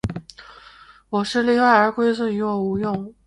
[1.11, 3.13] 我是例外，而规则于我无用。